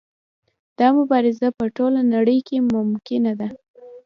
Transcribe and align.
دا 0.79 0.87
مبارزه 0.97 1.47
په 1.57 1.65
ټوله 1.75 2.01
نړۍ 2.13 2.39
کې 2.47 2.57
ممکنه 2.73 3.31
ده. 3.39 3.47